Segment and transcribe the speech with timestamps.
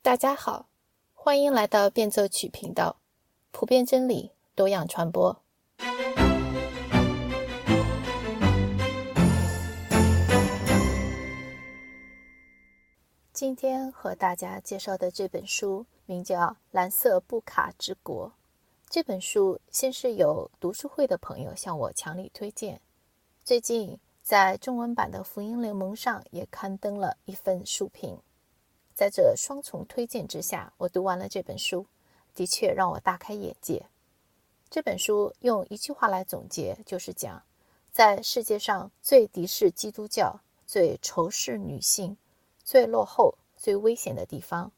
[0.00, 0.68] 大家好，
[1.12, 2.96] 欢迎来到变奏曲频道，
[3.50, 5.42] 普遍真理，多样传播。
[13.32, 16.40] 今天和大家介绍的这本书名叫
[16.70, 18.28] 《蓝色布卡之国》。
[18.88, 22.80] 这本书先是有读书会的朋友向我强力推荐，
[23.44, 28.18] 最近在中文版的福音联盟上也刊登了一份书评。
[28.98, 31.86] 在这双重推荐之下，我读完了这本书，
[32.34, 33.86] 的确让我大开眼界。
[34.68, 37.40] 这本书用一句话来总结，就是讲，
[37.92, 42.16] 在世界上最敌视基督教、最仇视女性、
[42.64, 44.72] 最落后、最危险的地方，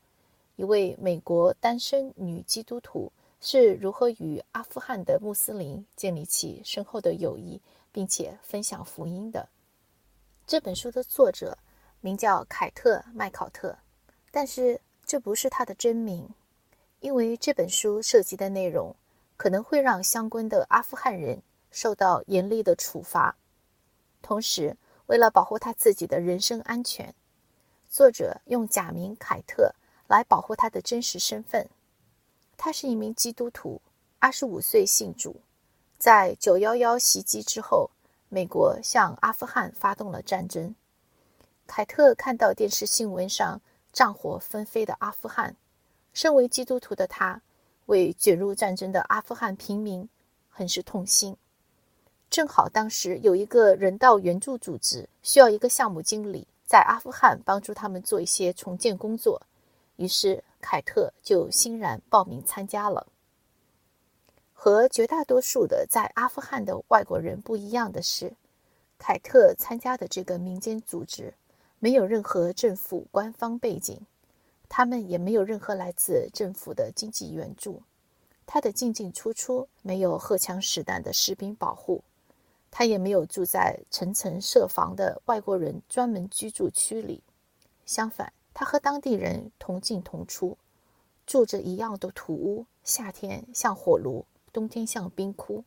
[0.56, 3.10] 一位美国单身女基督徒
[3.40, 7.58] 是如何与阿富汗的穆斯林建立起深厚的友谊，
[7.90, 9.48] 并且分享福音的。
[10.46, 11.56] 这本书的作者
[12.02, 13.74] 名叫凯特·麦考特。
[14.30, 16.28] 但是这不是他的真名，
[17.00, 18.94] 因为这本书涉及的内容
[19.36, 23.36] 可能会让相关的阿富汗人受到严厉的处罚。
[24.22, 27.12] 同时，为了保护他自己的人身安全，
[27.88, 29.74] 作者用假名凯特
[30.06, 31.68] 来保护他的真实身份。
[32.56, 33.80] 他是一名基督徒，
[34.20, 35.40] 二十五岁信主。
[35.98, 37.90] 在九幺幺袭击之后，
[38.28, 40.74] 美国向阿富汗发动了战争。
[41.66, 43.60] 凯特看到电视新闻上。
[43.92, 45.56] 战火纷飞的阿富汗，
[46.12, 47.42] 身为基督徒的他，
[47.86, 50.08] 为卷入战争的阿富汗平民
[50.48, 51.36] 很是痛心。
[52.28, 59.42] 正好当时有一个人道援助组织需要一个项目经理在阿富汗帮助他们做一些重建工作，
[59.96, 63.08] 于是凯特就欣然报名参加了。
[64.52, 68.34] 和绝大多数的在阿富汗的外国人不一样的是，
[68.98, 71.34] 凯特参加的这个民间组织。
[71.82, 73.98] 没有任何政府官方背景，
[74.68, 77.82] 他们也没有任何来自政府的经济援助。
[78.44, 82.04] 他的进进出出没有荷枪实弹的士兵保护，
[82.70, 87.22] 他也没有住在层层设防的外国人专门居住区里。
[87.86, 90.58] 相反，他和当地人同进同出，
[91.26, 95.64] 住着一样的土屋，夏天像火炉，冬天像冰窟，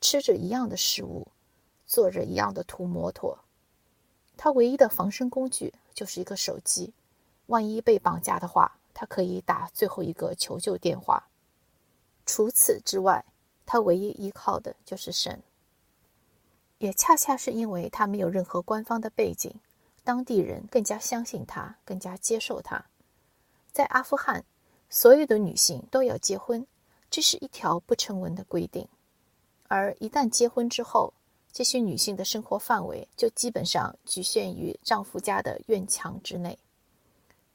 [0.00, 1.26] 吃着一样的食物，
[1.86, 3.38] 坐着一样的土摩托。
[4.44, 6.92] 他唯一的防身工具就是一个手机，
[7.46, 11.28] 万一被绑架的话，他可以打最后一个求救电话。
[12.26, 13.24] 除此之外，
[13.64, 15.40] 他唯一依靠的就是神。
[16.78, 19.54] 也恰恰是因为他没有任何官方的背景，
[20.02, 22.86] 当地人更加相信他，更加接受他。
[23.70, 24.44] 在阿富汗，
[24.90, 26.66] 所有的女性都要结婚，
[27.08, 28.88] 这是一条不成文的规定。
[29.68, 31.14] 而一旦结婚之后，
[31.52, 36.58] 这些女性的生活范围就基本上局限于丈夫家的院墙之内，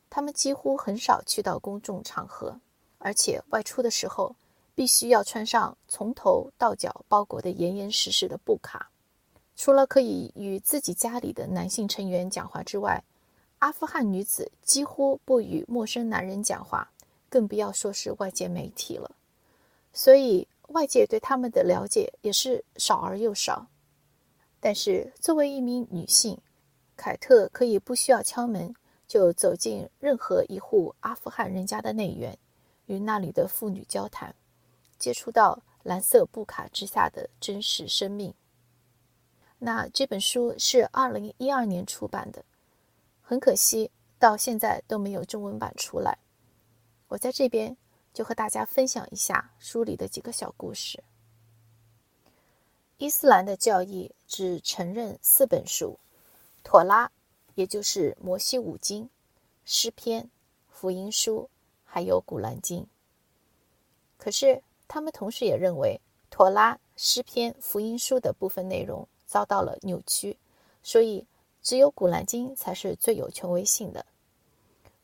[0.08, 2.60] 她们几乎很少去到公众场合，
[3.00, 4.36] 而且外出的时候
[4.76, 8.92] 必须要穿上从头到脚包裹得严严实实的布卡。
[9.56, 13.04] 除了可以与自己家里的男性成员讲话之外，
[13.58, 16.92] 阿富汗女子几乎不与陌生男人讲话，
[17.28, 19.10] 更不要说是外界媒体了。
[19.92, 23.66] 所以外界对他们的了解也是少而又少。
[24.60, 26.40] 但是，作为一名女性，
[26.96, 28.74] 凯特可以不需要敲门
[29.08, 32.38] 就走进任何一户阿富汗人家的内院，
[32.88, 34.36] 与那里的妇女交谈，
[34.98, 38.34] 接触到蓝色布卡之下的真实生命。
[39.60, 42.44] 那这本书是二零一二年出版的，
[43.22, 46.18] 很可惜到现在都没有中文版出来。
[47.08, 47.78] 我在这边
[48.14, 51.04] 就和大家分享一下书里的几个小故事。
[53.00, 56.00] 伊斯兰的教义只承认四本书：
[56.64, 57.12] 妥拉，
[57.54, 59.08] 也就是摩西五经、
[59.66, 60.32] 诗篇、
[60.68, 61.48] 福音书，
[61.86, 62.88] 还有古兰经。
[64.18, 70.36] 可是，他们同时也认为，妥拉、诗篇、福音书的部分内容遭到了扭曲，
[70.82, 71.28] 所以
[71.62, 74.08] 只有古兰经才是最有权威性的。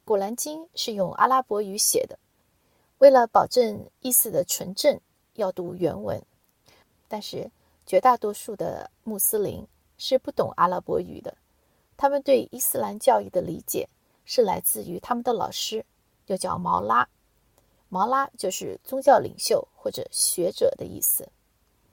[0.03, 2.17] 古兰经是用阿拉伯语写的，
[2.97, 4.99] 为了保证意思的纯正，
[5.35, 6.19] 要读原文。
[7.07, 7.51] 但是，
[7.85, 11.37] 绝大多数的穆斯林是不懂阿拉伯语的，
[11.97, 13.89] 他们对伊斯兰教义的理解
[14.25, 15.85] 是来自于他们的老师，
[16.27, 17.07] 又叫毛拉。
[17.89, 21.29] 毛拉就是宗教领袖或者学者的意思。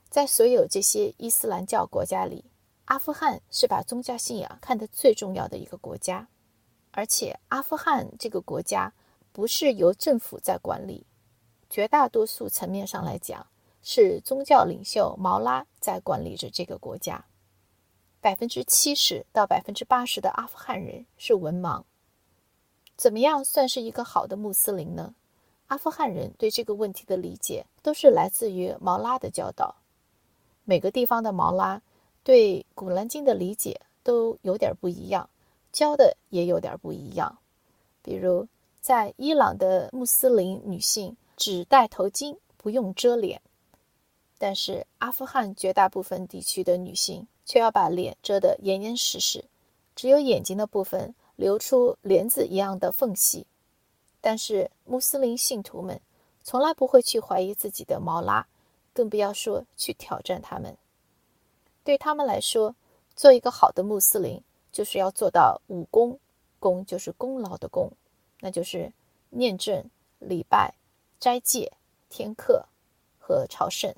[0.08, 2.44] 在所有这些伊斯兰教国家里，
[2.86, 6.26] 阿富汗是把宗教信仰看得最重要的一个国家，
[6.90, 8.92] 而且阿富汗这个国家
[9.32, 11.06] 不是由政府在管理，
[11.68, 13.46] 绝大多数层面上来讲。
[13.82, 17.24] 是宗教领袖毛拉在管理着这个国家。
[18.20, 21.82] 百分之七十到百分之八十的阿富汗人是文盲。
[22.96, 25.14] 怎么样算是一个好的穆斯林呢？
[25.68, 29.76] 阿富汗人对这个问题的理解都是来自于毛拉的教导。
[30.64, 31.80] 每个地方的毛拉
[32.22, 35.30] 对《古兰经》的理解都有点不一样，
[35.72, 37.38] 教的也有点不一样。
[38.02, 38.46] 比如，
[38.80, 43.40] 在伊朗的穆斯林女性只戴头巾，不用遮脸；
[44.40, 49.44] 但是阿富汗绝大部分地区的女性却要把脸遮得严严实实，
[49.94, 51.14] 只有眼睛的部分。
[51.36, 53.46] 留出帘子一样的缝隙，
[54.20, 55.98] 但是穆斯林信徒们
[56.42, 58.46] 从来不会去怀疑自己的毛拉，
[58.92, 60.76] 更不要说去挑战他们。
[61.82, 62.76] 对他们来说，
[63.16, 66.20] 做一个好的穆斯林就是要做到五功，
[66.58, 67.90] 功就是功劳的功，
[68.40, 68.92] 那就是
[69.30, 69.88] 念正、
[70.18, 70.74] 礼拜、
[71.18, 71.72] 斋戒、
[72.10, 72.66] 天课
[73.18, 73.94] 和朝圣。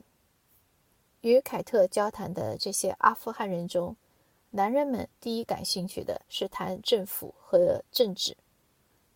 [1.22, 3.96] 与凯特交谈的这些阿富汗人中，
[4.50, 8.36] 男人们第一感兴趣的是谈政府和政治，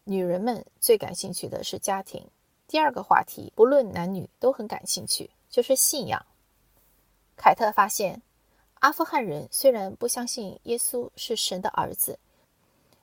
[0.05, 2.25] 女人们最感兴趣的是家庭。
[2.69, 6.25] 第二个话题，不论男女都很感兴趣，就是信仰。
[7.37, 8.23] 凯特发现，
[8.75, 12.17] 阿富汗人虽然不相信耶稣是神的儿子，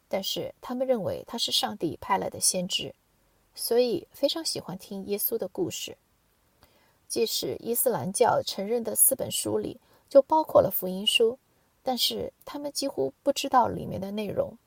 [0.07, 2.95] 但是他们认为他是上帝派来的先知，
[3.53, 5.97] 所以非常喜欢听耶稣的故事。
[7.13, 9.79] 即使伊斯兰教承认的四本书里
[10.09, 11.37] 就包括了福音书。
[11.83, 14.57] 但是他们几乎不知道里面的内容，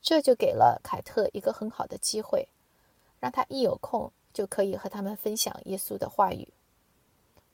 [0.00, 2.48] 这就给了凯特一个很好的机会，
[3.20, 6.48] 让他一有空就可以和他们分享耶稣的话语。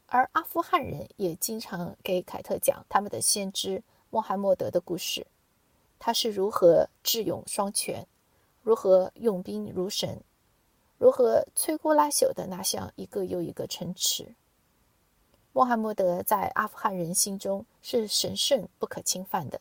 [0.06, 5.26] 而阿富汗人也经常给凯特讲他们的先知穆罕默德的故事，
[5.98, 8.06] 他是如何智勇双全，
[8.62, 10.22] 如何用兵如神，
[11.02, 14.36] 如何摧枯拉朽的拿下一个又一个城池。
[15.52, 19.60] 穆罕默德在阿富汗人心中是神圣不可侵犯的。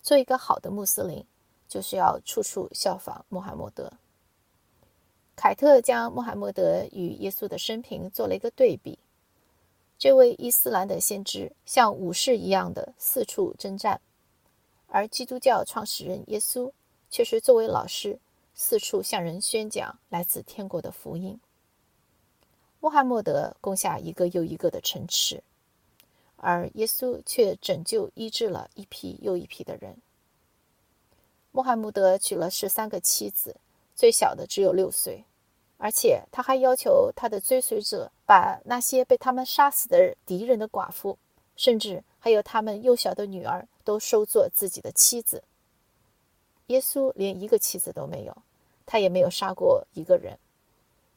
[0.00, 1.26] 做一个好的穆斯林，
[1.66, 3.92] 就是要处处效仿穆罕默德。
[5.34, 8.96] 凯特将穆罕默德与耶稣的生平做了一个对比。
[9.98, 14.00] 这位伊斯兰的先知像武士一样的四处征战，
[14.86, 16.70] 而基督教创始人耶稣
[17.10, 18.20] 却是作为老师
[18.62, 21.40] 四处向人宣讲来自天国的福音。
[22.78, 25.42] 穆罕默德攻下一个又一个的城池，
[26.36, 29.96] 而耶稣却拯救医治了一批又一批的人。
[31.52, 33.56] 穆罕默德娶了十三个妻子，
[33.96, 35.24] 最小的只有六岁，
[35.78, 41.16] 而且他还要求他的追随者把那些被他们杀死的敌人的寡妇，
[41.56, 45.42] 甚至还有他们幼小的女儿，都收作自己的妻子。
[46.66, 48.42] 耶稣连一个妻子都没有，
[48.90, 50.36] 他也没有杀过一个人。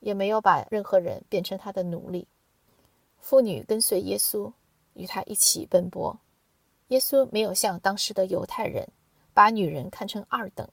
[0.05, 2.27] 也没有把任何人变成他的奴隶。
[3.21, 4.51] 妇女跟随耶稣，
[4.95, 6.19] 与他一起奔波。
[6.89, 8.85] 耶稣没有像当时的犹太人
[9.33, 10.67] 把女人看成二等，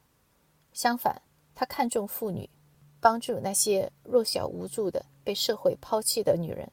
[0.73, 1.23] 相反，
[1.55, 2.51] 他看重妇女，
[2.99, 6.69] 帮助那些弱小无助的、被社会抛弃的女人。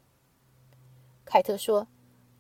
[1.24, 1.88] 凯特说：“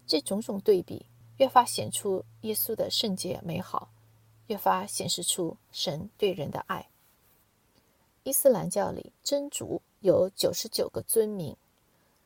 [0.07, 1.05] 这种种对比，
[1.37, 3.91] 越发显出耶稣的圣洁美好，
[4.47, 6.89] 越发显示出神对人的爱。”
[8.27, 9.81] 伊斯兰教里，真主。
[10.01, 11.55] 有九十九个尊名，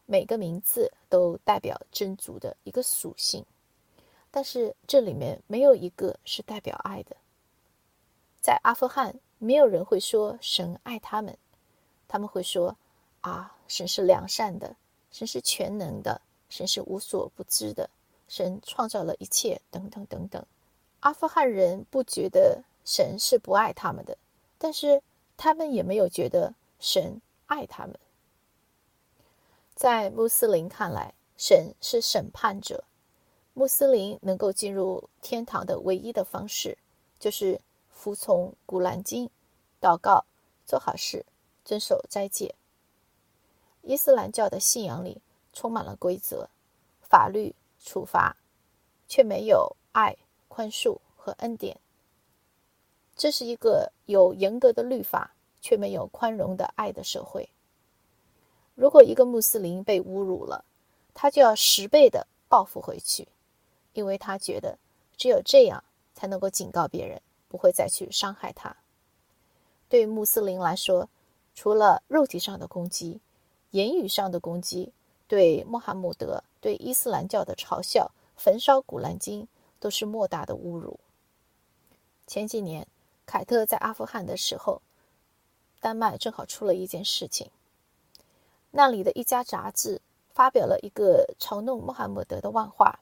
[0.07, 3.45] 每个名字都代表真主的一个属性，
[4.30, 7.15] 但是这里面没有一个是代表爱的。
[8.42, 11.38] 在阿富汗，没有人会说神爱他们，
[12.09, 12.75] 他们会说
[13.21, 14.76] 啊，神是良善的，
[15.11, 17.90] 神是全能的，神是无所不知的，
[18.28, 20.44] 神创造了一切，等等等等。
[20.99, 24.18] 阿富汗人不觉得神是不爱他们的，
[24.57, 25.02] 但是
[25.44, 27.19] 他们也没有觉得神。
[27.48, 28.00] 爱他们，
[29.74, 32.83] 在穆斯林看来，神是审判者。
[33.56, 36.78] 穆斯林能够进入天堂的唯一的方式，
[37.19, 39.31] 就是服从古兰经、
[39.81, 40.26] 祷告、
[40.64, 41.26] 做好事、
[41.66, 42.54] 遵守斋戒。
[43.81, 46.50] 伊斯兰教的信仰里充满了规则、
[47.02, 48.38] 法律、处罚，
[49.07, 50.16] 却没有爱、
[50.48, 51.80] 宽恕和恩典。
[53.21, 55.35] 这是一个有严格的律法。
[55.63, 57.47] 却没有宽容的爱的社会。
[58.73, 60.66] 如果一个穆斯林被侮辱了，
[61.13, 63.28] 他就要十倍的报复回去，
[63.94, 64.80] 因为他觉得
[65.16, 65.83] 只有这样
[66.16, 68.75] 才能够警告别人不会再去伤害他。
[69.87, 71.07] 对穆斯林来说，
[71.54, 73.21] 除了肉体上的攻击，
[73.69, 74.92] 言语上的攻击，
[75.28, 79.47] 对穆罕默德、对伊斯兰教的嘲笑、焚烧古兰经，
[79.80, 80.99] 都是莫大的侮辱。
[82.25, 82.87] 前几年，
[83.31, 84.81] 凯特在阿富汗的时候。
[85.80, 87.50] 丹麦正好出了一件事情，
[88.71, 90.02] 那里的一家杂志
[90.33, 93.00] 发表了一个嘲弄穆罕默德的漫画。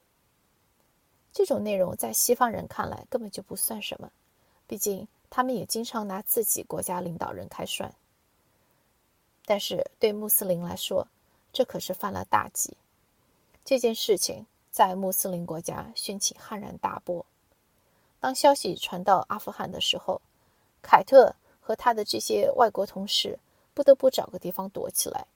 [1.33, 4.11] 这种内容在西方人看来根本就不算什么，
[4.65, 7.93] 毕竟他们也经常拿自己国家领导人开涮。
[9.45, 11.07] 但是对穆斯林来说，
[11.51, 12.77] 这可是犯了大忌。
[13.65, 17.25] 这件事情在穆斯林国家掀起撼然大波。
[18.19, 20.21] 当消息传到阿富汗的时候，
[20.81, 23.39] 凯特和他的这些外国同事
[23.73, 25.27] 不得不找个地方躲起来，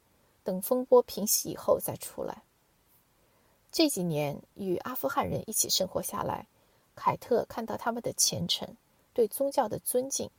[0.43, 2.43] 等风波平息以后再出来。
[3.71, 6.47] 这几年与阿富汗人一起生活下来，
[6.95, 8.75] 凯特看到他们的虔诚。
[9.15, 10.31] 对宗教的尊敬，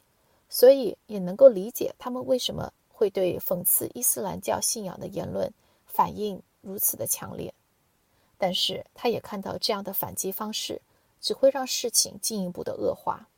[0.48, 5.54] 所以也能够理解他们为什么会对讽刺伊斯兰教信仰的言论
[5.86, 7.54] 反应如此的强烈。
[8.36, 10.82] 但是，他也看到这样的反击方式
[11.24, 13.30] 只会让事情进一步的恶化。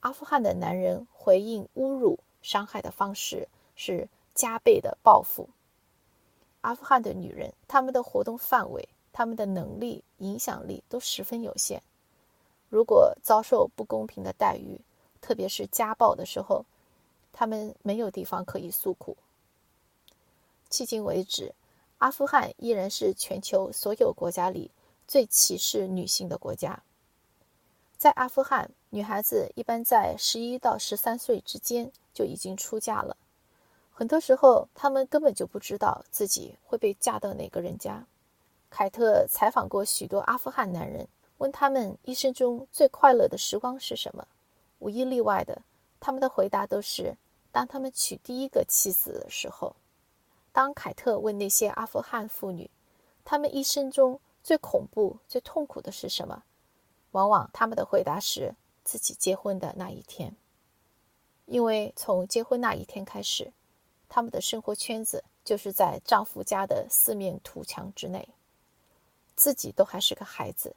[0.00, 3.46] 阿富汗的男人回应侮辱、伤害的方式
[3.76, 5.50] 是加倍的报复。
[6.62, 11.82] 阿富汗的女人，她们的活动范围、她们的能力、影响力都十分有限。
[12.70, 14.80] 如果遭受不公平的待遇，
[15.20, 16.64] 特别是家暴的时候，
[17.34, 19.18] 他们没有地方可以诉苦。
[20.70, 21.54] 迄今为止，
[21.98, 24.70] 阿富汗依然是全球所有国家里
[25.06, 26.82] 最歧视女性的国家。
[27.96, 33.16] 在阿富汗，女孩子一般在十一到十三岁之间就已经出嫁了，
[33.92, 38.06] 很多时候她们根本就不知道自己会被嫁到哪个人家。
[38.70, 41.08] 凯特采访过许多阿富汗男人。
[41.38, 44.24] 问他们一生中最快乐的时光是什么？
[44.78, 45.62] 无一例外的，
[45.98, 47.16] 他们的回答都是
[47.50, 49.74] 当他们娶第一个妻子的时候。
[50.52, 52.70] 当凯特问那些阿富汗妇女，
[53.24, 56.44] 他们一生中最恐怖、最痛苦的是什么？
[57.14, 58.54] 往往他们的回答是
[58.84, 60.34] 自己结婚的那一天，
[61.46, 63.52] 因为从结婚那一天开始，
[64.08, 68.28] 他们的生活圈子就是在丈夫家的四面土墙之内，
[69.36, 70.76] 自己都还是个孩子。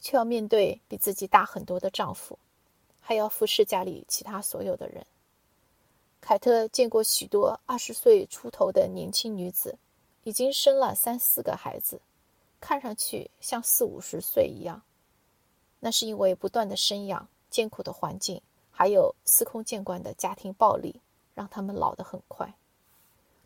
[0.00, 2.38] 却要面对比自己大很多的丈夫，
[3.00, 5.04] 还要服侍家里其他所有的人。
[6.20, 9.76] 凯特见过许多二十岁出头的年轻女子，
[10.22, 12.00] 已经生了三四个孩子，
[12.60, 14.80] 看上去像四五十岁一样。
[15.80, 21.00] 那是因为不断的生养、艰苦的环境，还有司空见惯的家庭暴力，
[21.34, 22.54] 让他们老得很快。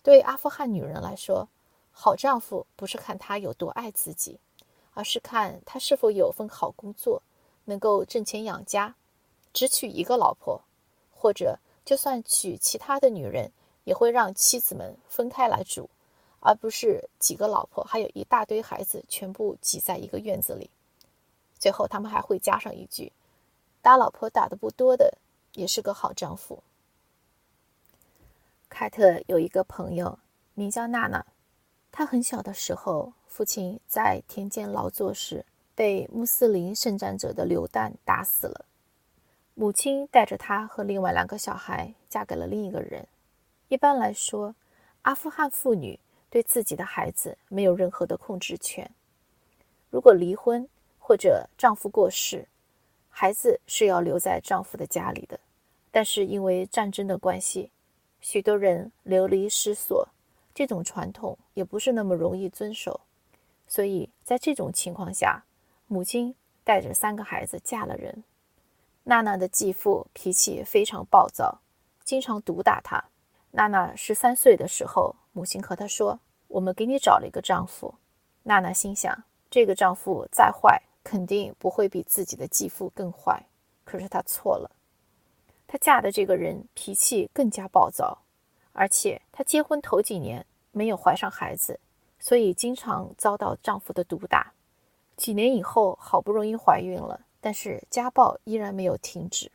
[0.02, 1.48] 对阿富汗女人来说，
[1.90, 4.38] 好丈夫不是看他有多爱自己。
[4.94, 7.22] 而是看他是否有份好工作，
[7.64, 8.94] 能够挣钱养家。
[9.54, 10.60] 只娶一个老婆，
[11.10, 13.50] 或者就算娶其他的女人，
[13.84, 15.88] 也会让妻子们分开来住，
[16.40, 20.68] 而不是几个老婆还有一大堆孩子全部挤在一个院子里。
[21.62, 23.12] 最后他们还会加上一句
[23.80, 25.16] ：“打老婆打的不多的，
[25.52, 26.60] 也是个好丈夫。”
[28.68, 30.18] 凯特有一个朋友
[30.54, 31.24] 名叫娜娜，
[31.92, 33.12] 她很小的时候。
[33.28, 38.66] 父亲在田间劳作时被穆斯林圣战者的榴弹打死了，
[39.54, 43.08] 母亲带着她和另外两个小孩嫁给了另一个人。
[43.68, 44.54] 一般来说，
[45.02, 48.90] 阿富汗妇女对自己的孩子没有任何的控制权。
[49.88, 50.68] 如果离婚
[51.04, 52.46] 或者丈夫过世，
[53.10, 55.38] 孩子是要留在丈夫的家里的。
[55.90, 57.70] 但是因为战争的关系，
[58.20, 60.08] 许多人流离失所，
[60.54, 63.00] 这种传统也不是那么容易遵守。
[63.66, 65.44] 所以在这种情况下，
[65.88, 68.22] 母亲带着三个孩子嫁了人。
[69.04, 71.60] 娜娜的继父脾气非常暴躁，
[72.04, 73.04] 经常毒打她。
[73.50, 77.96] 娜娜十三岁的时候，母亲和她说：“我们给你找了一个丈夫。”
[78.44, 83.44] 娜娜心想，这个丈夫再坏，肯定不会比自己的继父更坏。
[83.84, 84.70] 可是她错了，
[85.66, 88.18] 她嫁的这个人脾气更加暴躁，
[88.72, 91.80] 而且她结婚头几年没有怀上孩子。
[92.18, 94.52] 所以经常遭到丈夫的毒打，
[95.16, 99.50] 几年以后好不容易怀孕了，但是家暴依然没有停止。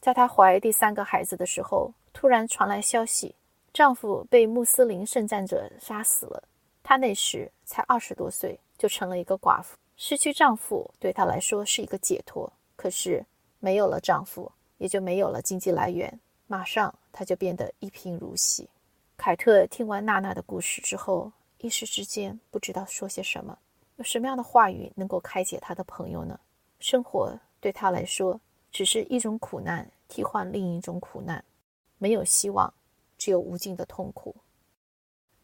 [0.00, 3.34] 在她怀第三个孩子的时候，突然传来消息，
[3.72, 6.44] 丈夫被穆斯林圣战者杀死了。
[6.84, 9.76] 她那时才二十多岁，就成了一个寡妇。
[9.96, 13.24] 失去丈夫对她来说是一个解脱，可是
[13.58, 18.68] 没有了丈夫，也就没有了经济来源，马上她就变得一贫如洗。
[19.16, 21.32] 凯特听完娜娜的故事之后。
[21.58, 23.58] 一时之间不知道说些什么，
[23.96, 26.38] 有什么样的话语能够开解她的朋友呢？
[26.78, 28.38] 生活对她来说
[28.70, 31.42] 只是一种苦难替换另一种苦难，
[31.96, 32.74] 没有希望，
[33.16, 34.36] 只有无尽的痛苦。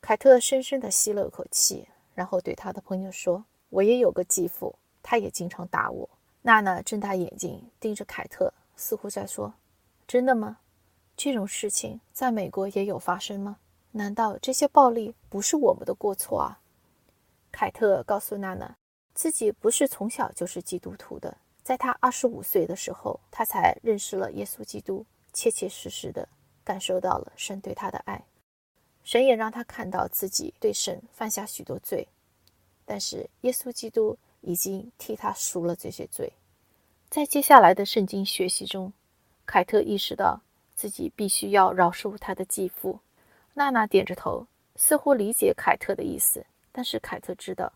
[0.03, 6.09] 凯特深深地吸了口气，然后对他的朋友说：“我也有个继父，他也经常打我。”
[6.43, 9.55] 娜娜睁大眼睛盯着凯特，似乎在说
[10.07, 10.59] ：“真的吗？
[11.17, 13.57] 这种事情在美国也有发生吗？”
[13.93, 16.61] 难道这些暴力不是我们的过错啊？
[17.51, 18.77] 凯特告诉娜娜，
[19.15, 26.29] 自己不是从小就是基督徒的，在他二十五岁的时候，他才认识了耶稣基督，切切实实的
[26.65, 28.25] 感受到了神对他的爱。
[29.03, 32.07] 神也让他看到自己对神犯下许多罪，
[32.91, 36.33] 但是耶稣基督已经替他赎了这些罪。
[37.09, 38.93] 在接下来的圣经学习中，
[39.47, 40.41] 凯特意识到
[40.75, 42.99] 自己必须要饶恕他的继父。
[43.55, 44.45] 娜娜点着头，
[44.75, 47.73] 似乎理解凯特的意思，但是凯特知道，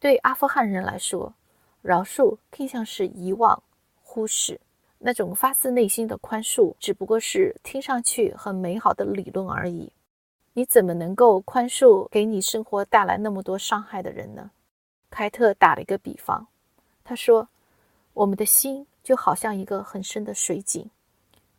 [0.00, 1.32] 对阿富汗人来说，
[1.80, 3.62] 饶恕更像是遗忘、
[4.02, 4.60] 忽视。
[4.98, 9.92] 那种发自内心的宽恕，只不过是听上去很美好的理论而已。
[10.58, 14.50] 你怎么能够宽恕给你生活带来那么多伤害的人呢？
[15.08, 16.48] 凯特打了一个比方，
[17.04, 17.48] 他说。
[18.12, 20.90] 我们的心就好像一个很深的水井，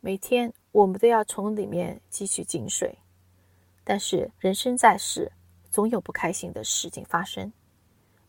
[0.00, 2.98] 每天我们都要从里面汲取井水。
[3.82, 5.32] 但是人生在世，
[5.70, 7.50] 总有不开心的事情发生。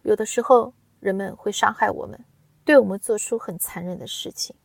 [0.04, 2.18] 有的时候，人们会伤害我们，
[2.64, 4.56] 对我们做出很残忍的事情。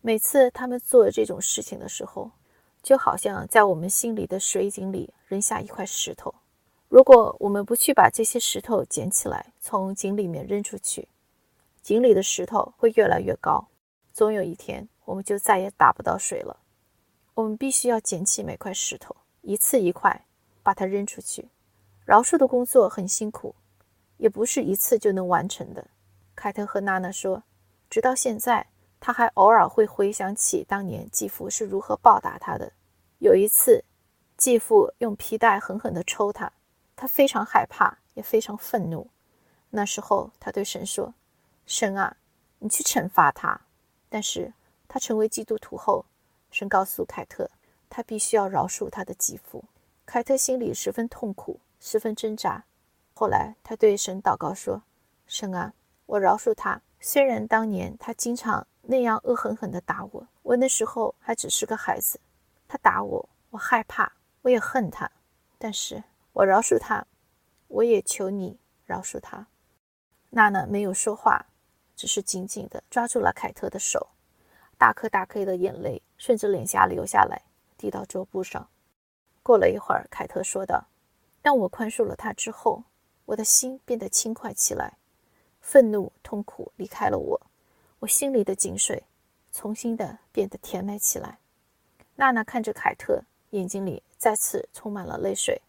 [0.00, 2.30] 每次他们做这种事情的时候，
[2.88, 6.34] 就好像在我们心里的水井里扔下一块石头。
[6.88, 11.06] 如果我们不去把这些石头捡起来，从井里面扔出去，
[11.82, 13.68] 井里的石头会越来越高，
[14.14, 16.60] 总有一天我们就再也打不到水了。
[17.34, 20.24] 我们必须要捡起每块石头，一次一块
[20.62, 21.46] 把它扔出去。
[22.06, 23.54] 饶恕的工作很辛苦，
[24.16, 25.86] 也不是一次就能完成的。
[26.34, 27.42] 凯特和娜娜说，
[27.90, 28.66] 直到现在，
[28.98, 32.72] 他还偶尔会回想起当年继父是如何报答他的。
[33.18, 33.84] 有一次，
[34.36, 36.52] 继父用皮带狠狠地抽他，
[36.94, 39.10] 他非常害怕，也非常愤怒。
[39.70, 41.12] 那时候，他对神说。
[41.66, 42.16] 神啊，
[42.60, 43.60] 你去惩罚他。
[44.08, 44.52] 但是
[44.86, 46.06] 他成为基督徒后，
[46.52, 47.50] 神告诉凯特，
[47.90, 49.64] 他必须要饶恕他的继父。
[50.06, 52.64] 凯特心里十分痛苦，十分挣扎。
[53.14, 54.82] 后来他对神祷告说
[55.26, 55.74] ：“神啊，
[56.06, 56.80] 我饶恕他。
[57.00, 62.20] 虽然当年他经常那样恶狠狠地打我，我那时候还只是个孩子。
[62.68, 65.10] 他打我，我害怕，我也恨他。
[65.58, 67.04] 但是我饶恕他，
[67.66, 69.48] 我也求你饶恕他。”
[70.30, 71.46] 娜娜没有说话。
[71.96, 74.10] 只是紧紧地抓住了凯特的手，
[74.76, 77.42] 大颗大颗的眼泪顺着脸颊流下来，
[77.76, 78.70] 滴到桌布上。
[79.42, 80.86] 过了一会儿，凯特说道
[81.42, 82.84] ：“当我宽恕了他之后，
[83.24, 84.96] 我的心变得轻快起来，
[85.60, 87.46] 愤怒、痛苦离开了我，
[87.98, 89.02] 我心里的井水
[89.50, 91.40] 重新的变得甜美起来。”
[92.20, 95.62] 娜娜看着凯特，眼睛里再次充满了泪水。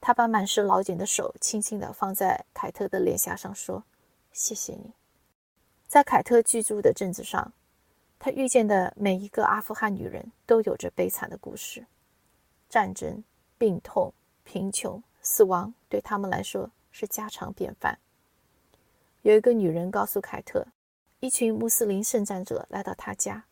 [0.00, 3.84] 她把满是老茧的手轻轻地放在凯特的脸颊上，说
[4.32, 4.94] ：“谢谢你。”
[5.86, 7.52] 在凯特居住的镇子上，
[8.18, 11.84] 他遇见的每一个阿富汗女人都有着悲惨的故事。
[12.70, 13.22] 战争、
[13.58, 17.98] 病痛、贫穷、死亡对他们来说是家常便饭。
[19.20, 20.66] 有一个女人告诉凯特，
[21.20, 23.44] 一群穆斯林圣战者来到他家，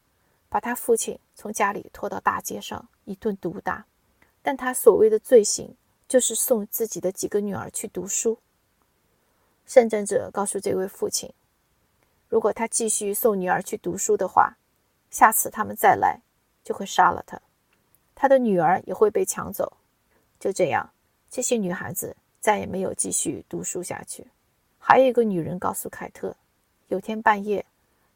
[0.51, 3.87] 把他父亲从家里拖到大街上一顿毒打，
[4.43, 5.75] 但他所谓的罪行
[6.07, 8.37] 就是送自己的几个女儿去读书。
[9.65, 11.33] 圣战者告诉这位父亲。
[12.29, 14.57] 如果他继续送女儿去读书的话，
[15.11, 16.21] 下次他们再来
[16.63, 17.41] 就会杀了他，
[18.15, 19.77] 他的女儿也会被抢走。
[20.39, 20.91] 就这样，
[21.29, 24.27] 这些女孩子再也没有继续读书下去。
[24.79, 26.35] 还有一个女人告诉凯特，
[26.89, 27.65] 有天半夜，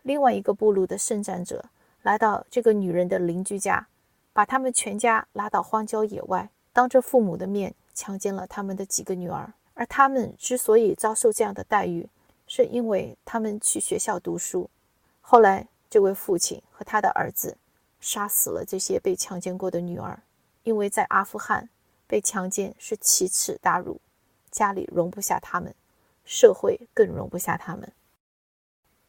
[0.02, 1.64] 另外一个部落的圣战者
[2.04, 3.88] 来到这个女人的邻居家，
[4.34, 9.54] 把他们全家拉到荒郊野外，当着父母的面强奸了他们的几个女儿。
[9.72, 12.06] 而他们之所以遭受这样的待遇，
[12.46, 14.68] 是因为他们去学校读书。
[15.22, 17.56] 后来，这位父亲和他的儿子
[18.00, 20.22] 杀死了这些被强奸过的女儿，
[20.62, 21.70] 因为在阿富汗
[22.06, 23.98] 被强奸是奇耻大辱，
[24.50, 25.74] 家里容不下他们，
[26.26, 27.90] 社会更容不下他们。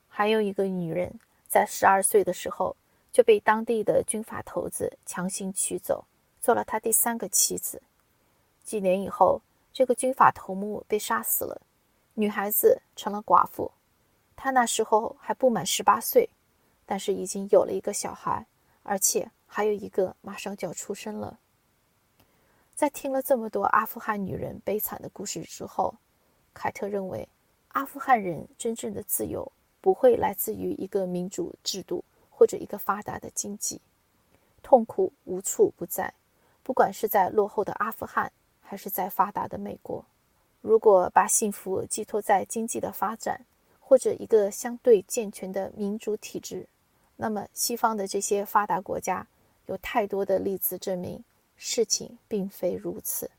[0.08, 2.76] 还有一个女人，在十二岁的时候
[3.16, 6.04] 就被当地的军阀头子强行娶走，
[6.42, 7.82] 做了他第三个妻子。
[8.62, 11.62] 几年以后，这个军阀头目被杀死了。
[12.16, 13.72] 女孩子成了寡妇，
[14.36, 16.30] 她那时候还不满十八岁，
[16.86, 18.46] 但是已经有了一个小孩，
[18.84, 21.40] 而且还有一个马上就要出生了。
[22.74, 25.96] 在听了这么多阿富汗女人悲惨的故事之后，
[26.54, 27.30] 凯特认为，
[27.70, 29.50] 阿富汗人真正的自由
[29.80, 32.04] 不会来自于一个民主制度
[32.38, 33.80] 或者一个发达的经济，
[34.62, 36.14] 痛苦无处不在，
[36.64, 38.30] 不管是在落后的阿富汗，
[38.62, 40.04] 还是在发达的美国。
[40.60, 43.46] 如果把幸福寄托在经济的发展，
[43.80, 46.68] 或者一个相对健全的民主体制，
[47.16, 49.26] 那么西方的这些发达国家
[49.68, 51.24] 有太多的例子证明
[51.56, 53.32] 事情并非如此。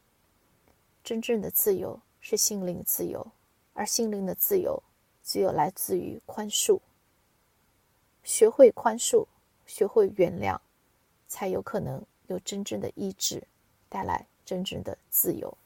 [1.05, 3.27] 真正的自由是心灵自由，
[3.75, 4.83] 而心灵的自由
[5.23, 6.81] 只有来自于宽恕。
[8.27, 9.25] 学会宽恕，
[9.67, 10.59] 学会原谅，
[11.29, 13.47] 才有可能有真正的医治，
[13.89, 15.57] 带来真正的自由。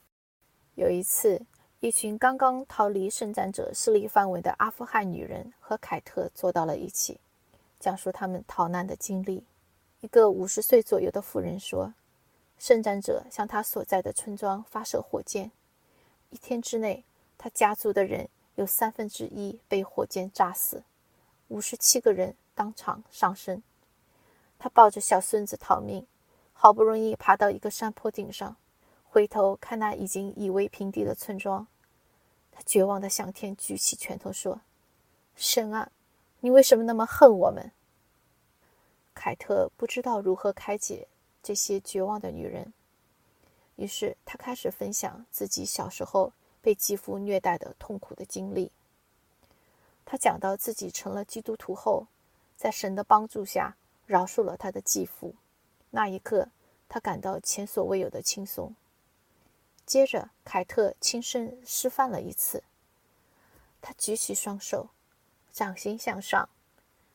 [0.74, 1.40] 有一次，
[1.80, 7.18] 一群刚刚逃离圣战者势力范围的阿富汗女人和凯特坐到了一起，
[7.80, 9.42] 讲述他们逃难的经历。
[10.00, 11.94] 一个五十岁左右的妇人说
[12.60, 15.50] ：“圣战者向他所在的村庄发射火箭，
[16.28, 17.06] 一天之内，
[17.38, 20.84] 他家族的人有三分之一被火箭炸死，
[21.48, 23.62] 五十七个人当场丧生。
[24.58, 26.06] 他抱着小孙子逃命，
[26.52, 28.54] 好不容易爬到一个山坡顶上。”
[29.08, 31.66] 回头看那已经夷为平地的村庄，
[32.52, 34.60] 他绝望的向天举起拳头说
[35.34, 35.90] ：“神啊，
[36.40, 37.72] 你为什么那么恨我们？”
[39.14, 41.08] 凯特不知道如何开解
[41.42, 42.72] 这些绝望的女人，
[43.76, 48.70] 于是他开始分享自己小时候被继父虐待的痛苦的经历。
[50.04, 52.06] 他讲到自己成了基督徒后，
[52.60, 55.34] 在神的帮助下饶恕了他的继父，
[55.88, 56.50] 那一刻
[56.90, 58.76] 他感到前所未有的轻松。
[59.86, 62.62] 接着，凯特亲身示范了一次。
[63.80, 64.90] 他举起双手，
[65.50, 66.50] 掌心向上，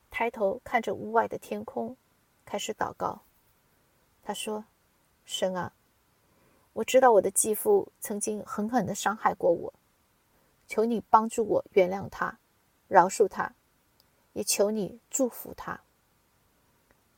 [0.09, 1.95] 抬头看着屋外的天空，
[2.43, 3.21] 开始祷告。
[4.23, 4.65] 他说
[5.25, 5.73] ：“神啊，
[6.73, 9.71] 我知道我的继父曾经狠狠的伤害过我，
[10.65, 12.39] 求你帮助我原谅他，
[12.87, 13.53] 饶恕他，
[14.35, 15.81] 也求你祝福他。”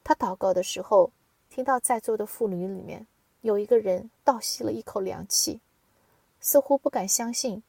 [0.05, 1.11] 他祷告的时候，
[1.49, 3.05] 听到在座的妇女里面。
[3.41, 5.61] 有一个人倒吸了一口凉气，
[6.41, 7.61] 似乎不敢相信，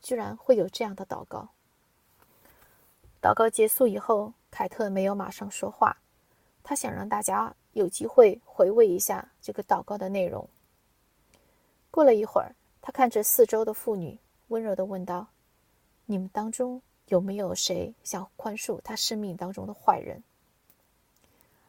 [0.00, 1.48] 居然会有这样的祷告。
[3.20, 5.98] 祷告结束以后，凯特没有马上说话，
[6.62, 10.48] 他想让大家有机会回味一下这个祷告的内容。
[11.90, 15.26] 过了一会儿，他看着四周的妇女，温柔的问道
[16.06, 20.22] ：“你们当中有没有谁想宽恕他生命当中的坏人？”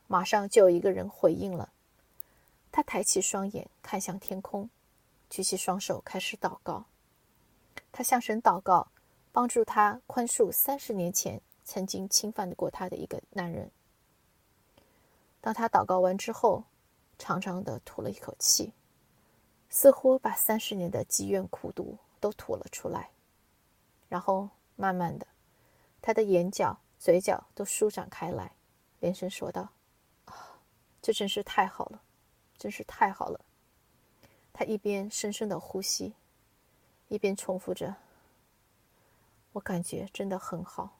[0.07, 1.71] 马上就有一个人回应了。
[2.71, 4.69] 他抬起双眼看向天空，
[5.29, 6.85] 举起双手开始祷告。
[7.91, 8.87] 他向神祷告，
[9.31, 13.71] 帮助他宽恕三十年前曾经侵犯过他的一个男人。
[15.41, 16.63] 当他祷告完之后，
[17.17, 18.71] 长长的吐了一口气，
[19.69, 23.09] 似乎把三十年的积怨苦毒都吐了出来。
[24.07, 25.27] 然后慢慢的，
[26.01, 28.53] 他的眼角、嘴角都舒展开来，
[29.01, 29.73] 连声说道
[30.25, 30.61] ：“啊，
[31.01, 32.01] 这真是太好了。”
[32.57, 33.39] 真是太好了。
[34.51, 36.15] 他一边深深的呼吸，
[37.07, 37.97] 一边重复着
[39.53, 40.97] ：“我感觉真的很好。”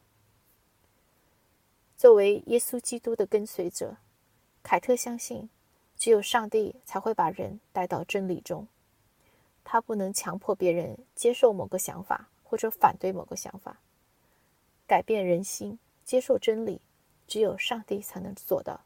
[1.98, 3.98] 作为耶稣基督的跟随者，
[4.62, 5.50] 凯特相信，
[5.98, 8.68] 只有上帝才会把人带到真理中。
[9.64, 13.78] 他不能强迫别人接受某个想法或者反对某个想法。
[14.88, 16.82] 改变人心、接受真理，
[17.28, 18.82] 只有上帝才能做到。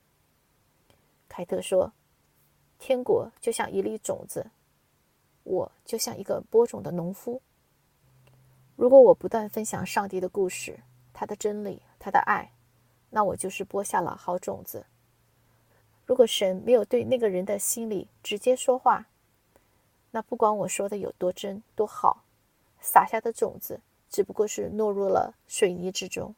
[1.29, 1.93] 凯特说。
[2.83, 4.49] 天国就像一粒种子，
[5.43, 7.39] 我就像一个播种的农夫。
[8.75, 10.79] 如果我不断分享上帝的故事、
[11.13, 12.51] 他的真理、他的爱，
[13.11, 14.87] 那我就是播下了好种子。
[16.07, 19.05] 如果神没有对那个人的心里直接说话，
[20.09, 22.23] 那不管我说的有多真多好，
[22.81, 26.35] 撒下的种子只不过是落入了水泥之中。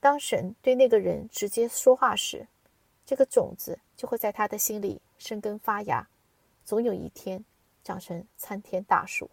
[0.00, 2.46] 当神对那个人直接说话时，
[3.04, 5.02] 这个种子就会在他的心里。
[5.18, 6.08] 生根发芽，
[6.64, 7.44] 总有一天
[7.84, 9.30] 长成参天大树。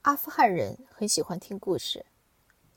[0.00, 2.06] 阿富汗人很喜欢听故事，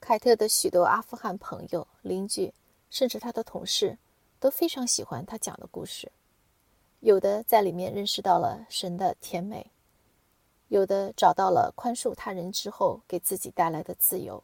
[0.02, 2.54] 凯特的许多阿富汗朋友、邻居，
[2.90, 3.98] 甚至他的同事，
[4.42, 6.12] 都非常喜欢他讲的故事。
[7.00, 9.72] 有的在里面认识到了神的甜美，
[10.70, 14.44] 有的找到了宽恕他人之后给自己带来的自由，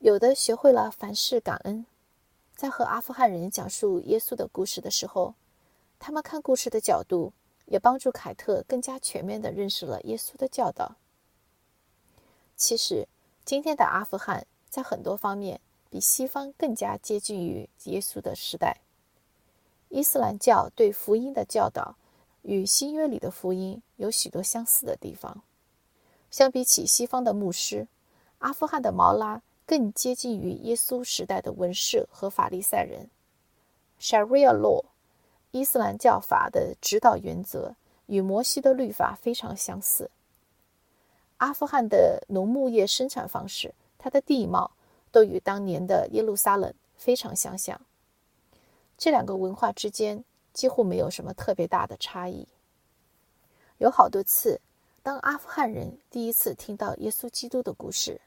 [0.00, 1.86] 有的学会了凡事感恩。
[2.56, 5.34] 在和阿富汗人讲述耶稣的故事的时候，
[6.00, 7.32] 他们看故事的角度
[7.66, 10.96] 也帮助凯特更加全面地认识了耶稣的教导。
[12.56, 13.06] 其实，
[13.44, 18.80] 今天的阿富汗在很多方面比西方更加接近于耶稣的时代。
[19.88, 21.96] 伊斯兰教对福音的教导
[22.48, 25.42] 与新约里的福音有许多相似的地方。
[26.30, 27.86] 相比起西方的牧师，
[28.38, 29.42] 阿富汗的毛拉。
[29.66, 33.10] 更接近于耶稣时代的文士和法利赛人。
[34.00, 34.82] Sharia law，
[35.50, 40.10] 伊斯兰教法的指导原则与摩西的律法非常相似。
[41.36, 44.70] 阿富汗的农牧业生产方式，它的地貌
[45.12, 47.78] 都与当年的耶路撒冷非常相像。
[48.96, 50.24] 这两个文化之间
[50.58, 52.44] 几乎没有什么特别大的差异。
[53.76, 54.60] 有好多次，
[55.04, 58.20] 当阿富汗人第一次听到耶稣基督的故事。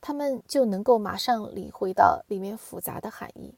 [0.00, 3.54] 他们就能够马上领会到里面复杂的含义。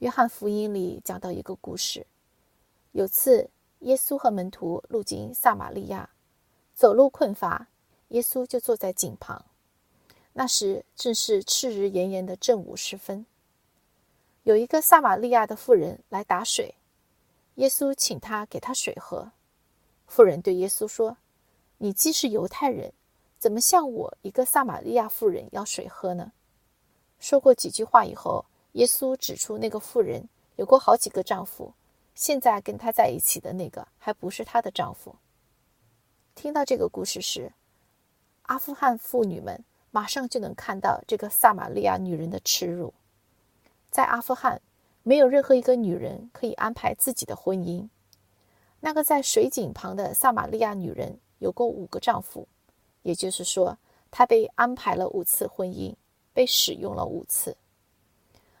[0.00, 2.06] 约翰福音里讲到一个故事：
[2.90, 6.10] 有次耶稣和门徒路经撒玛利亚，
[6.74, 7.68] 走路困乏，
[8.08, 9.42] 耶稣就坐在井旁。
[10.34, 13.24] 那时正是赤日炎炎的正午时分，
[14.42, 16.74] 有一个撒玛利亚的妇人来打水，
[17.56, 19.32] 耶稣请他给他水喝。
[20.06, 21.16] 妇人对耶稣说
[21.78, 22.92] ：“你既是犹太人，
[23.38, 26.32] 怎么向我一个撒玛利亚妇人要水喝呢？”
[27.18, 28.46] 说过几句话以后。
[28.72, 31.74] 耶稣指出，那个妇人有过好几个丈夫，
[32.14, 35.14] 现在跟她在一起的那个还不是她的丈夫。
[36.34, 37.52] 听到这个故事时，
[38.44, 42.94] 阿富汗妇女们马上就能看到这个撒玛利亚女人的耻辱。
[43.90, 44.62] 在阿富汗，
[45.02, 47.88] 没有任何一个女人可以安排自己的婚姻。
[48.80, 52.48] 那个在水井旁的撒玛利亚女人有过五个丈夫，
[53.02, 53.78] 也就是说，
[54.10, 55.94] 她被安排了五次婚姻，
[56.32, 57.56] 被使用了五次。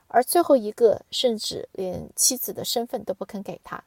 [0.08, 3.82] 而最后一个甚至连妻子的身份都不肯给他，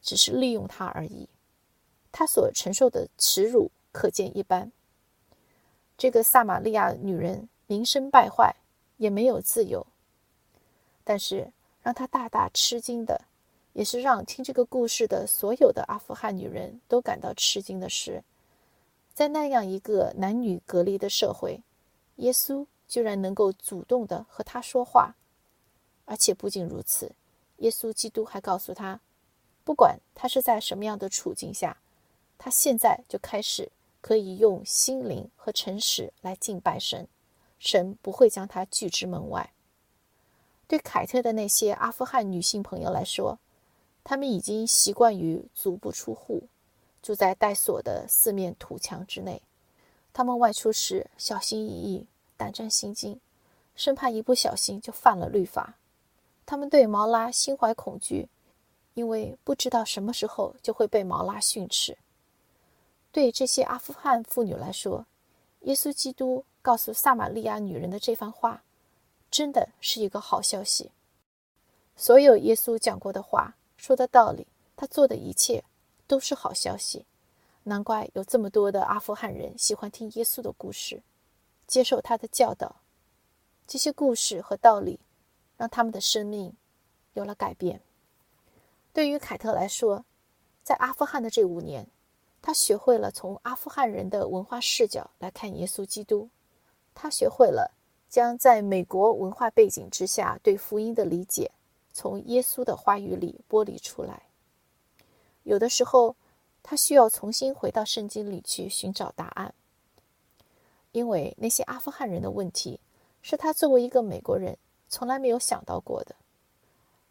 [0.00, 1.28] 只是利用他而已。
[2.12, 4.70] 她所承受的耻辱可见一斑。
[5.98, 8.54] 这个撒玛利亚女人名声败坏，
[8.98, 9.86] 也没有自由。
[11.02, 11.52] 但是
[11.84, 13.20] 让他大大吃惊的，
[13.74, 18.24] 也是让听这个故事的所有的阿富汗女人都感到吃惊的是，
[19.12, 21.60] 在那样一个男女隔离的社会，
[22.16, 25.14] 耶稣居然能够主动的和他说话。
[26.06, 27.12] 而且不仅如此，
[27.58, 29.00] 耶稣基督还告诉他，
[29.64, 31.78] 不管他是在什么样的处境下，
[32.36, 33.70] 他现在就开始
[34.00, 37.08] 可以用心灵和诚实来敬拜神，
[37.58, 39.53] 神不会将他拒之门外。
[40.74, 43.38] 对凯特的那些阿富汗女性朋友来说，
[44.02, 46.48] 她们已经习惯于足不出户，
[47.00, 49.40] 住在带锁的四面土墙之内。
[50.12, 53.20] 她们外出时小心翼翼、胆战心惊，
[53.76, 55.76] 生怕一不小心就犯了律法。
[56.44, 58.28] 他们对毛拉心怀恐惧，
[58.94, 61.96] 因为不知道什么时候就会被毛拉训斥。
[63.12, 65.06] 对这些阿富汗妇女来说，
[65.60, 68.64] 耶稣基督告诉撒玛利亚女人的这番话，
[69.34, 70.92] 真的是一个好消息。
[71.96, 75.64] 所有耶稣讲过的话、说的道理，他做的一切，
[76.06, 77.04] 都是好消息。
[77.64, 81.02] 难怪有这么多的阿富汗人喜欢听耶稣的故事，
[81.66, 82.76] 接受他的教导。
[83.66, 85.00] 这些故事和道理。
[85.56, 86.52] 让他们的生命
[87.12, 87.80] 有了改变。
[88.92, 90.04] 对于凯特来说，
[90.64, 91.86] 在阿富汗的这五年，
[92.42, 96.28] 他学会了从阿富汗人的文化视角来看耶稣基督。
[96.92, 97.70] 他学会了
[98.14, 101.50] 将在美国文化背景之下对福音的理解，
[101.92, 104.28] 从耶稣的话语里剥离出来。
[105.42, 106.14] 有的时候，
[106.62, 109.52] 他需要重新回到圣经里去寻找答案，
[110.92, 112.78] 因为那些阿富汗人的问题，
[113.20, 114.56] 是他作为一个美国人。
[114.88, 116.14] 从来没有想到过的，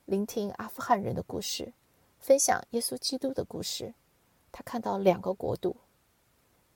[0.06, 1.74] 聆听阿富汗人的故事，
[2.18, 3.94] 分享耶稣基督的故事，
[4.54, 5.76] 他看到两个国度：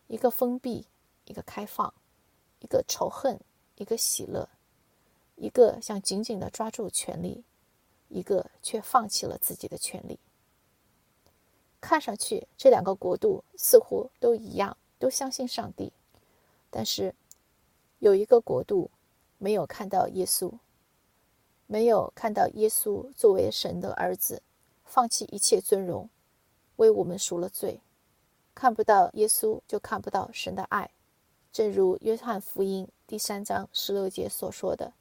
[0.07, 0.85] 一个封闭，
[1.23, 1.93] 一个开放；
[2.59, 3.39] 一个仇恨，
[3.77, 4.47] 一个喜乐；
[5.35, 7.43] 一个想紧紧的抓住权力，
[8.09, 10.19] 一个却放弃了自己的权利。
[11.79, 15.93] 看上去这两个国度似乎都一样，都相信上帝，
[16.69, 17.15] 但是
[17.99, 18.91] 有一个国度
[19.37, 20.51] 没有看到耶稣。
[21.69, 24.41] 没有看到耶稣作为神的儿子，
[24.85, 26.09] 放弃一切尊荣，
[26.77, 27.81] 为我们赎了罪；
[28.55, 30.89] 看不到耶稣，就看不到神的爱。
[31.51, 34.91] 正如约翰福音第三章十六节所说的：“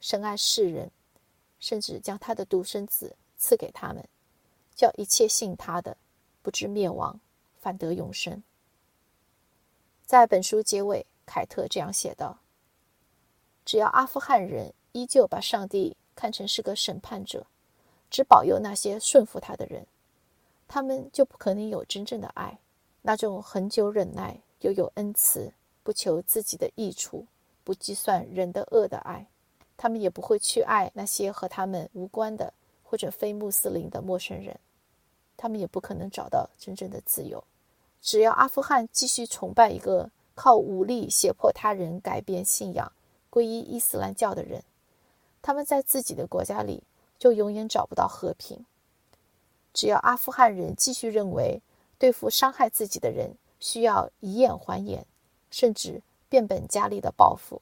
[0.00, 0.92] 深爱世人，
[1.58, 4.08] 甚至将他的独生子赐给他们，
[4.76, 5.96] 叫一切信他的，
[6.40, 7.18] 不至灭亡，
[7.60, 8.44] 反得永生。”
[10.06, 12.38] 在本书结尾，凯特这样写道
[13.66, 17.46] ：“只要阿富汗人。”依旧把上帝看成是个审判者，
[18.10, 19.86] 只保佑那些顺服他的人，
[20.68, 22.60] 他们就不可能有真正的爱，
[23.00, 27.26] 那种恒久忍耐又有恩慈、不求自己的益处、
[27.64, 29.26] 不计算人的恶的爱。
[29.76, 32.52] 他们也不会去爱那些和他们无关的
[32.84, 34.60] 或者非穆斯林的陌生人，
[35.36, 37.42] 他们也不可能找到真正的自由。
[38.00, 42.92] 只要阿富汗继续崇拜一个靠武力胁迫他人改变信仰、
[43.30, 44.62] 皈依伊斯兰教的人。
[45.40, 46.84] 他们在自己的国家里
[47.18, 48.64] 就永远找不到和平。
[49.72, 51.60] 只要阿富汗人继续认为
[51.98, 55.06] 对付伤害自己的人需要以眼还眼，
[55.50, 57.60] 甚至变本加厉的报复，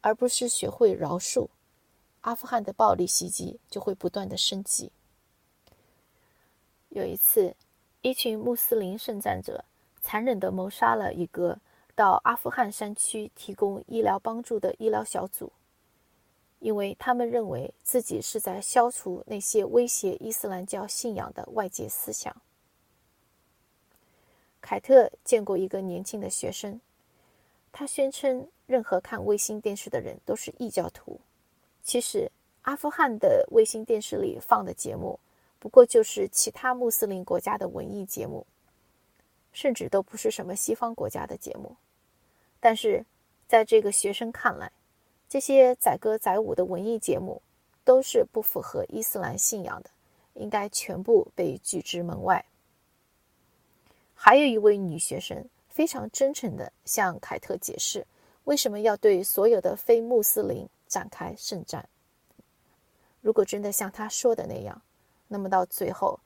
[0.00, 1.48] 而不是学会饶恕，
[2.22, 4.90] 阿富汗的暴力袭击就会不断的升级。
[6.88, 7.54] 有一次，
[8.00, 9.62] 一群穆斯林圣战者
[10.00, 11.60] 残忍地谋杀了一个
[11.94, 15.52] 到阿富汗山区提供医疗帮助的医疗小组，
[16.60, 22.34] 因为他们认为自己是在消除那些威胁伊斯兰教信仰的外界思想。
[24.62, 26.80] 凯特见过一个年轻的学生，
[27.78, 31.20] 他宣称任何看卫星电视的人都是异教徒。
[31.80, 32.28] 其实，
[32.62, 35.20] 阿富汗的卫星电视里放的节目，
[35.60, 38.44] 不过就是其他穆斯林国家的文艺节目，
[39.52, 41.76] 甚至都不是什么西方国家的节目。
[42.58, 43.06] 但是，
[43.46, 44.72] 在这个学生看来，
[45.28, 47.40] 这些载歌载舞的文艺节目
[47.84, 49.90] 都是不符合伊斯兰信仰的，
[50.34, 52.44] 应该全部被拒之门外。
[54.14, 58.04] 还有一位女学生非常真诚地向凯特解释，
[58.42, 61.88] 为什么要对所有的非穆斯林展开圣战。
[63.20, 64.82] 如果真的像他说的那样，
[65.28, 66.18] 那么到最后，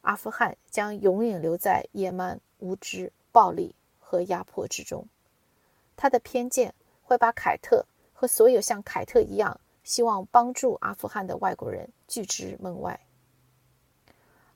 [0.00, 5.06] 阿富汗将永远留在野蛮、无知、暴力和压迫之中。
[5.96, 12.98] 他的偏见会把凯特和所有像凯特一样希望帮助阿富汗的外国人拒之门外。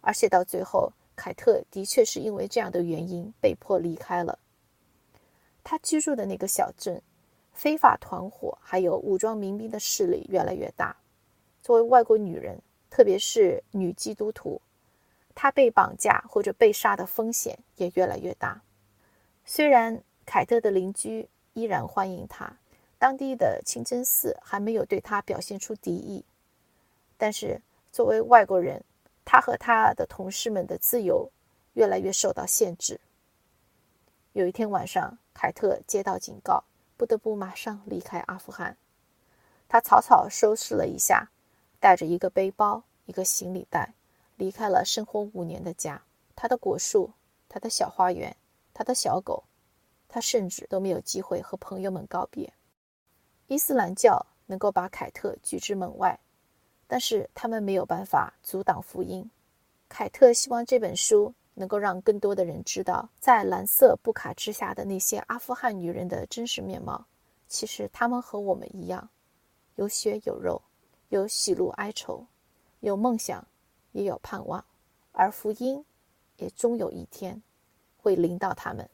[0.01, 0.91] 而且到最后。
[1.19, 4.39] 凯特的确是因为这样的原因被迫离开了。
[5.65, 7.03] 他居住的那个小镇，
[7.53, 10.97] 非法团伙还有武装民兵的势力越来越大。
[11.61, 14.63] 作为外国女人，特别是女基督徒，
[15.35, 18.63] 她被绑架或者被杀的风险也越来越大。
[19.45, 22.57] 虽然凯特的邻居依然欢迎他，
[22.97, 26.25] 当地的清真寺还没有对他表现出敌意，
[27.17, 28.85] 但是作为外国人。
[29.31, 31.31] 他和他的同事们的自由
[31.75, 32.99] 越来越受到限制。
[34.33, 36.65] 有一天晚上，凯特接到警告，
[36.97, 38.79] 不得不马上离开阿富汗。
[39.69, 41.31] 他草草收拾了一下，
[41.79, 43.93] 带着一个背包、一个行李袋，
[44.37, 46.01] 离开了生活五年的家。
[46.35, 47.11] 他的果树、
[47.51, 48.35] 他的小花园、
[48.73, 49.45] 他的小狗，
[50.09, 52.55] 他甚至都没有机会和朋友们告别。
[53.49, 56.19] 伊斯兰教能够把凯特拒之门外。
[56.89, 59.31] 但是他们没有办法阻挡福音。
[59.89, 67.07] 凯特希望这本书能够让更多的人知道，在蓝色布卡之下的那些阿富汗女人的真实面貌。
[67.47, 69.09] 其实她们和我们一样，
[69.77, 70.61] 有血有肉，
[71.11, 72.27] 有喜怒哀愁，
[72.81, 73.47] 有梦想，
[73.93, 74.65] 也有盼望。
[75.13, 75.85] 而福音
[76.37, 77.43] 也终有一天
[77.97, 78.89] 会临到他们。